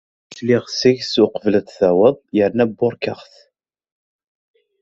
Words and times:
Sliɣ 0.37 0.63
seg-s 0.79 1.13
uqbel 1.23 1.53
ad 1.59 1.65
d-tawdeḍ, 1.67 2.17
yerna 2.37 2.65
burkeɣ-t. 2.77 3.35